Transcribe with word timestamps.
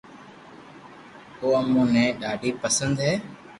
او 1.41 1.47
امو 1.59 1.83
ني 1.93 2.05
ڌادي 2.21 2.49
پسند 2.61 2.95
ھي 3.05 3.13